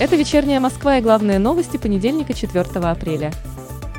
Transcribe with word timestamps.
Это 0.00 0.14
«Вечерняя 0.14 0.60
Москва» 0.60 0.98
и 0.98 1.00
главные 1.00 1.40
новости 1.40 1.76
понедельника 1.76 2.32
4 2.32 2.62
апреля. 2.88 3.32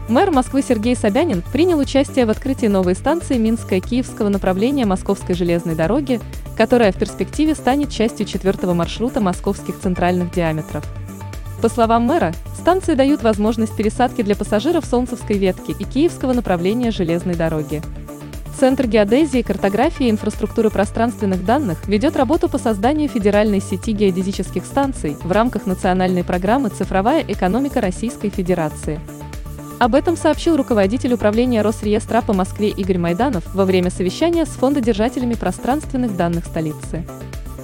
Мэр 0.07 0.32
Москвы 0.32 0.62
Сергей 0.62 0.96
Собянин 0.96 1.44
принял 1.52 1.78
участие 1.78 2.25
в 2.25 2.29
открытии 2.29 2.68
новой 2.68 2.96
станции 2.96 3.38
Минская-Киевского 3.38 4.30
направления 4.30 4.86
Московской 4.86 5.36
железной 5.36 5.75
дороги, 5.75 6.21
которая 6.55 6.93
в 6.93 6.96
перспективе 6.96 7.54
станет 7.54 7.91
частью 7.91 8.25
четвертого 8.25 8.73
маршрута 8.73 9.20
московских 9.20 9.77
центральных 9.77 10.32
диаметров. 10.32 10.86
По 11.62 11.68
словам 11.68 12.04
мэра, 12.04 12.34
станции 12.57 12.95
дают 12.95 13.21
возможность 13.21 13.75
пересадки 13.75 14.21
для 14.21 14.38
пассажиров 14.38 14.86
Солнцевской 14.86 15.38
ветки 15.38 15.75
и 15.77 15.84
Киевского 15.84 16.31
направления 16.31 16.91
железной 16.91 17.36
дороги. 17.36 17.81
Центр 18.60 18.88
геодезии, 18.88 19.41
картографии 19.41 20.07
и 20.07 20.10
инфраструктуры 20.10 20.70
пространственных 20.70 21.46
данных 21.46 21.88
ведет 21.88 22.18
работу 22.18 22.50
по 22.50 22.57
созданию 22.57 23.07
федеральной 23.07 23.62
сети 23.62 23.93
геодезических 23.93 24.66
станций 24.66 25.16
в 25.24 25.32
рамках 25.32 25.66
национальной 25.66 26.25
программы 26.25 26.68
«Цифровая 26.68 27.24
экономика 27.25 27.80
Российской 27.80 28.28
Федерации». 28.30 29.00
Об 29.80 29.96
этом 29.96 30.18
сообщил 30.18 30.57
руководитель 30.57 31.14
управления 31.14 31.61
Росреестра 31.61 32.22
по 32.22 32.33
Москве 32.33 32.67
Игорь 32.67 32.97
Майданов 32.97 33.45
во 33.56 33.64
время 33.64 33.92
совещания 33.92 34.45
с 34.45 34.50
фондодержателями 34.50 35.36
пространственных 35.36 36.17
данных 36.17 36.44
столицы. 36.45 37.08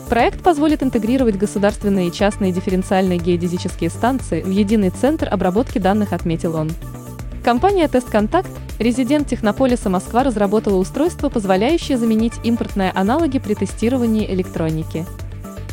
Проект 0.08 0.44
позволит 0.44 0.82
интегрировать 0.82 1.36
государственные 1.36 2.08
и 2.08 2.14
частные 2.14 2.54
дифференциальные 2.54 3.20
геодезические 3.20 3.90
станции 3.90 4.41
в 4.41 4.50
единый 4.50 4.91
центр 4.91 5.27
обработки 5.30 5.77
данных, 5.77 6.14
отметил 6.14 6.55
он. 6.55 6.72
Компания 7.45 7.88
«Тестконтакт» 7.88 8.49
Резидент 8.80 9.27
Технополиса 9.27 9.88
Москва 9.88 10.23
разработала 10.23 10.77
устройство, 10.77 11.30
позволяющее 11.30 11.95
заменить 11.95 12.34
импортные 12.44 12.90
аналоги 12.90 13.38
при 13.38 13.54
тестировании 13.54 14.26
электроники. 14.34 15.05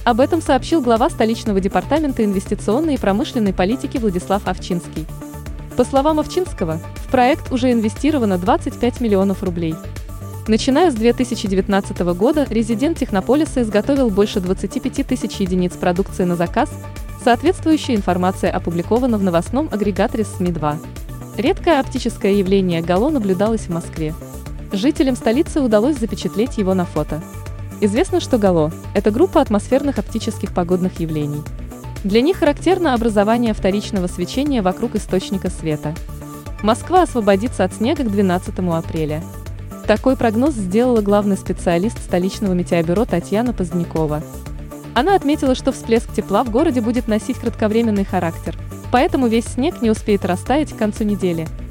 Об 0.05 0.21
этом 0.21 0.43
сообщил 0.43 0.83
глава 0.83 1.09
столичного 1.09 1.61
департамента 1.61 2.27
инвестиционной 2.27 2.97
и 2.97 2.99
промышленной 2.99 3.55
политики 3.55 3.97
Владислав 3.97 4.47
Овчинский. 4.47 5.07
По 5.75 5.85
словам 5.85 6.21
Овчинского, 6.21 6.79
в 7.07 7.11
проект 7.11 7.51
уже 7.51 7.73
инвестировано 7.73 8.37
25 8.37 9.01
миллионов 9.01 9.43
рублей. 9.43 9.75
Начиная 10.49 10.91
с 10.91 10.95
2019 10.95 12.01
года 12.01 12.47
резидент 12.51 12.99
Технополиса 12.99 13.63
изготовил 13.63 14.11
больше 14.11 14.41
25 14.41 15.07
тысяч 15.07 15.37
единиц 15.37 15.73
продукции 15.73 16.25
на 16.25 16.37
заказ, 16.37 16.69
соответствующая 17.25 17.95
информация 17.95 18.53
опубликована 18.53 19.17
в 19.17 19.23
новостном 19.23 19.71
агрегаторе 19.73 20.25
СМИ-2. 20.25 20.77
Редкое 21.37 21.81
оптическое 21.81 22.33
явление 22.33 22.83
Гало 22.83 23.09
наблюдалось 23.09 23.63
в 23.63 23.71
Москве. 23.71 24.15
Жителям 24.71 25.17
столицы 25.17 25.63
удалось 25.63 25.97
запечатлеть 25.97 26.59
его 26.59 26.75
на 26.75 26.85
фото. 26.85 27.23
Известно, 27.81 28.21
что 28.21 28.37
Гало– 28.37 28.71
это 28.95 29.11
группа 29.11 29.41
атмосферных 29.41 29.99
оптических 29.99 30.53
погодных 30.53 31.01
явлений. 31.01 31.43
Для 32.05 32.21
них 32.21 32.37
характерно 32.39 32.93
образование 32.93 33.55
вторичного 33.55 34.09
свечения 34.09 34.61
вокруг 34.61 34.95
источника 34.95 35.49
света. 35.49 35.95
Москва 36.63 37.03
освободится 37.03 37.65
от 37.65 37.73
снега 37.73 38.05
к 38.05 38.13
12 38.13 38.59
апреля. 38.59 39.23
Такой 39.87 40.17
прогноз 40.17 40.53
сделала 40.53 41.01
главный 41.01 41.39
специалист 41.39 41.99
столичного 41.99 42.53
метеобюро 42.53 43.07
Татьяна 43.07 43.55
Позднякова. 43.55 44.23
Она 44.95 45.15
отметила, 45.15 45.55
что 45.55 45.73
всплеск 45.73 46.13
тепла 46.13 46.45
в 46.45 46.51
городе 46.51 46.83
будет 46.83 47.09
носить 47.09 47.39
кратковременный 47.39 48.05
характер– 48.05 48.55
поэтому 48.93 49.27
весь 49.27 49.47
снег 49.47 49.83
не 49.83 49.91
успеет 49.91 50.25
растаять 50.25 50.73
к 50.73 50.77
концу 50.77 51.03
недели– 51.03 51.49